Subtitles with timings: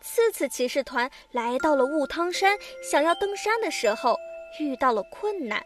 [0.00, 4.16] 次次骑士团来到了雾汤山，想要登山的时候
[4.60, 5.62] 遇到了困难。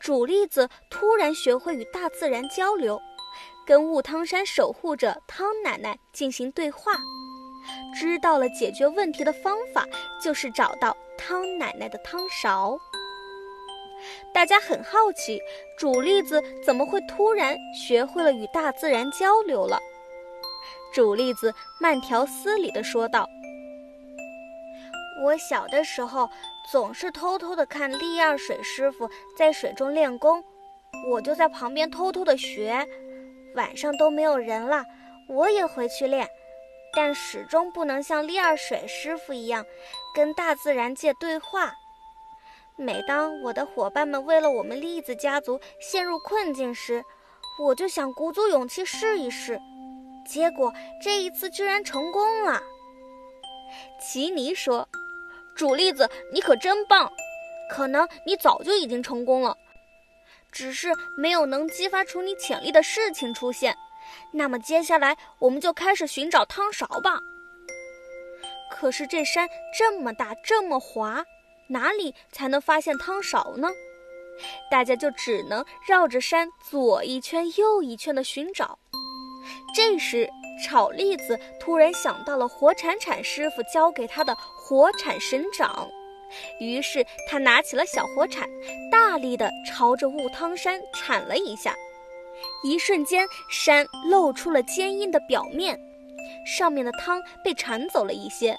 [0.00, 3.00] 主粒子突然学会与大自然交流，
[3.66, 6.92] 跟雾汤山守护者汤奶奶进行对话，
[7.94, 9.86] 知道了解决问题的方法
[10.20, 12.76] 就是找到汤奶奶的汤勺。
[14.34, 15.40] 大家很好奇，
[15.78, 19.78] 主粒子怎么会突然学会了与大自然交流了？
[20.92, 23.26] 主栗子慢条斯理地说道
[25.24, 26.28] ：“我小的时候
[26.70, 30.44] 总是偷偷地看利二水师傅在水中练功，
[31.10, 32.86] 我就在旁边偷偷地学。
[33.54, 34.84] 晚上都没有人了，
[35.28, 36.28] 我也回去练，
[36.94, 39.64] 但始终不能像利二水师傅一样
[40.14, 41.72] 跟大自然界对话。
[42.76, 47.02] 每当我的伙伴们为了我们栗子家族陷入困境时，
[47.62, 49.58] 我就想鼓足勇气试一试。”
[50.24, 52.60] 结果这一次居然成功了，
[54.00, 54.88] 奇尼说
[55.54, 57.10] ：“主粒子，你可真棒！
[57.70, 59.56] 可能你早就已经成功了，
[60.50, 63.76] 只是没有能激发出你潜力的事情出现。
[64.32, 67.18] 那么接下来我们就开始寻找汤勺吧。
[68.70, 71.24] 可是这山这么大，这么滑，
[71.68, 73.70] 哪里才能发现汤勺呢？
[74.70, 78.78] 大家就只能绕着山左一圈右一圈的寻找。”
[79.74, 80.28] 这时，
[80.64, 85.88] 炒栗子突然想到了火铲铲师傅教给他的火铲神掌，
[86.60, 88.48] 于是他拿起了小火铲，
[88.90, 91.74] 大力地朝着雾汤山铲了一下。
[92.64, 95.78] 一瞬间，山露出了坚硬的表面，
[96.46, 98.56] 上面的汤被铲走了一些。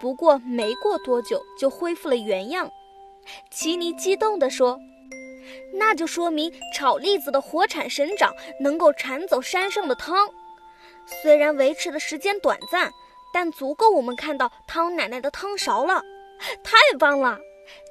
[0.00, 2.70] 不过没过多久，就恢复了原样。
[3.50, 4.80] 奇尼激动地说。
[5.72, 10.28] 那就说明炒栗子的火铲神掌能够铲走山上的汤，
[11.22, 12.90] 虽然维持的时间短暂，
[13.32, 16.02] 但足够我们看到汤奶奶的汤勺了。
[16.64, 17.38] 太棒了，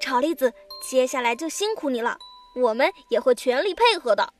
[0.01, 0.53] 炒栗子，
[0.89, 2.17] 接下来就辛苦你了，
[2.55, 4.33] 我们也会全力配合的。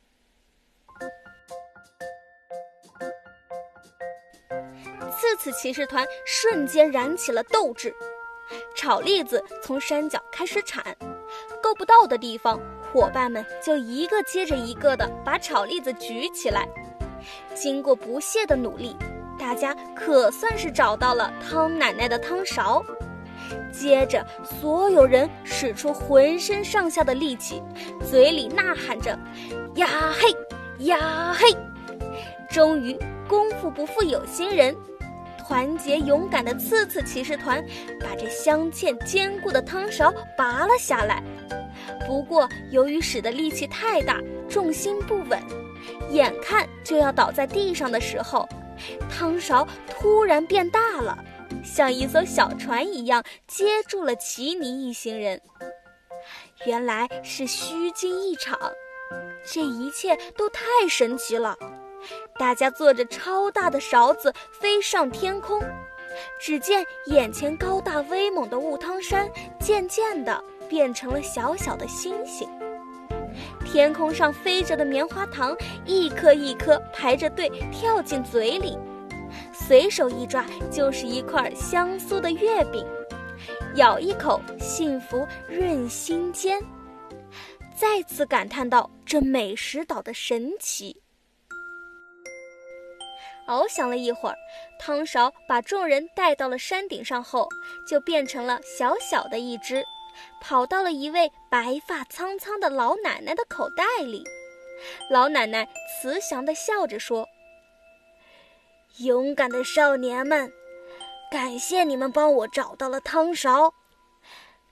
[5.11, 7.93] 次次骑士团瞬间燃起了斗志，
[8.75, 10.83] 炒栗子从山脚开始铲，
[11.61, 12.59] 够不到的地方。
[12.91, 16.67] 伙伴们就一个接着一个的把炒栗子举起来。
[17.53, 18.95] 经过不懈的努力，
[19.37, 22.83] 大家可算是找到了汤奶奶的汤勺。
[23.71, 27.61] 接着，所有人使出浑身上下的力气，
[28.09, 29.17] 嘴里呐喊着
[29.75, 31.47] ：“呀嘿，呀嘿！”
[32.49, 32.97] 终于，
[33.27, 34.75] 功夫不负有心人，
[35.39, 37.63] 团结勇敢的刺刺骑士团
[37.99, 41.23] 把这镶嵌坚固的汤勺拔了下来。
[42.09, 45.39] 不过，由于使的力气太大，重心不稳，
[46.09, 48.49] 眼看就要倒在地上的时候，
[49.07, 51.15] 汤勺突然变大了，
[51.63, 55.39] 像一艘小船一样接住了奇尼一行人。
[56.65, 58.57] 原来是虚惊一场，
[59.45, 61.55] 这一切都太神奇了！
[62.39, 65.61] 大家坐着超大的勺子飞上天空，
[66.41, 70.43] 只见眼前高大威猛的雾汤山渐渐的。
[70.69, 72.47] 变成了小小的星星，
[73.65, 78.77] 天空上飞着的棉花糖一颗一颗排着队跳进嘴里，
[79.51, 82.85] 随手一抓就是一块香酥的月饼，
[83.75, 86.61] 咬一口，幸福润心间。
[87.75, 91.01] 再次感叹到这美食岛的神奇。
[93.47, 94.35] 翱翔了一会儿，
[94.79, 97.47] 汤勺把众人带到了山顶上后，
[97.87, 99.83] 就变成了小小的一只。
[100.41, 104.23] 跑到了一位白发苍苍的老奶奶的口袋里，
[105.09, 105.67] 老奶奶
[106.01, 107.27] 慈祥地笑着说
[108.99, 110.51] ：“勇敢的少年们，
[111.31, 113.73] 感谢你们帮我找到了汤勺。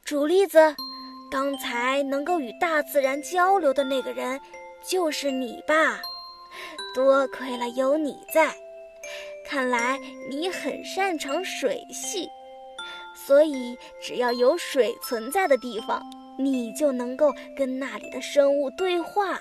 [0.06, 0.76] 主栗子，
[1.30, 4.40] 刚才能够与大自然交流的那个人，
[4.82, 6.02] 就是你吧？
[6.96, 8.56] 多亏了有你在，
[9.46, 10.00] 看来
[10.30, 12.28] 你很擅长水系。”
[13.28, 16.02] 所以，只要有水存在的地方，
[16.40, 19.38] 你就能够跟那里的生物对话。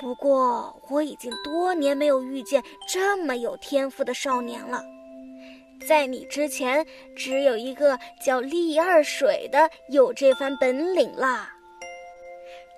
[0.00, 4.82] 不过，我已经多年没有遇见这么有天赋的少年了。
[5.86, 11.54] 在你之前，只有一个叫利二水的有这番本领啦。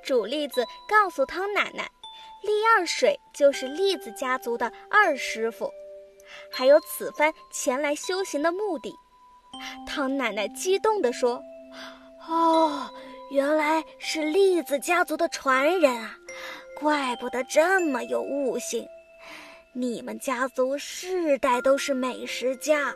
[0.02, 1.88] 主栗子告诉汤奶奶，
[2.42, 5.70] 利二水就是栗子家族的二师傅，
[6.50, 8.92] 还有此番前来修行的目的。
[9.86, 11.42] 汤奶奶激动地说
[12.28, 12.90] ：“哦，
[13.30, 16.16] 原来是栗子家族的传人啊！
[16.80, 18.86] 怪不得这么有悟性。
[19.74, 22.92] 你们家族世代都是美食家，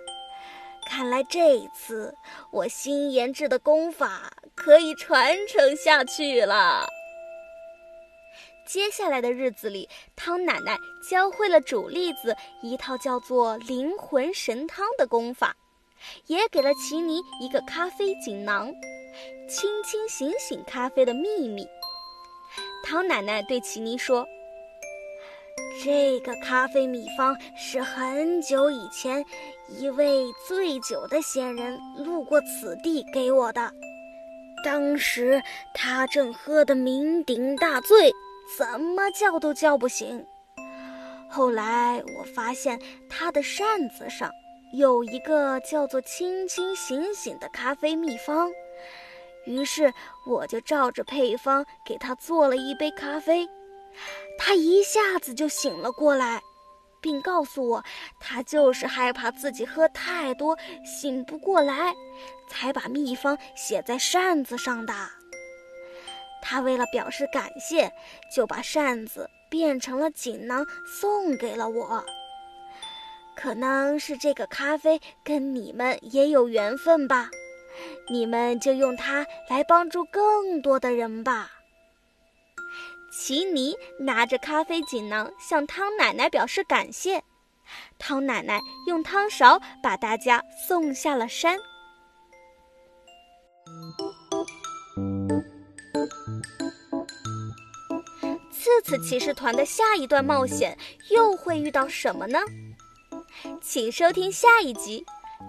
[0.86, 2.14] 看来这一次
[2.50, 6.86] 我新研制的功法可以传承下去了。
[8.66, 10.76] 接下来的日子里，汤奶奶
[11.08, 15.56] 教会了煮栗子一套叫做“灵魂神汤”的功法，
[16.26, 18.72] 也给了奇尼一个咖啡锦囊，
[19.48, 21.66] 清清醒醒咖啡的秘密。
[22.84, 24.26] 汤奶奶对奇尼说
[25.82, 29.24] ：“这个咖啡秘方是很久以前
[29.68, 33.72] 一位醉酒的仙人路过此地给我的，
[34.64, 35.42] 当时
[35.74, 38.12] 他正喝得酩酊大醉。”
[38.56, 40.24] 怎么叫都叫不醒。
[41.28, 44.30] 后来我发现他的扇子上
[44.72, 48.50] 有一个叫做“清清醒醒”的咖啡秘方，
[49.46, 49.92] 于是
[50.26, 53.48] 我就照着配方给他做了一杯咖啡，
[54.38, 56.42] 他一下子就醒了过来，
[57.00, 57.84] 并告诉我，
[58.20, 61.94] 他就是害怕自己喝太多醒不过来，
[62.48, 64.92] 才把秘方写在扇子上的。
[66.42, 67.90] 他为了表示感谢，
[68.34, 70.66] 就把扇子变成了锦囊，
[71.00, 72.04] 送给了我。
[73.36, 77.30] 可能是这个咖啡跟你们也有缘分吧，
[78.08, 81.52] 你们就用它来帮助更多的人吧。
[83.12, 87.22] 奇尼拿着咖啡锦囊向汤奶奶表示感谢，
[87.98, 91.58] 汤奶奶用汤勺把大家送下了山。
[98.50, 100.76] 次次骑士团的下一段冒险
[101.10, 102.40] 又会遇到什么呢？
[103.68, 105.04] 请收听下一集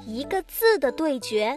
[0.07, 1.51] 《一个字的对决》。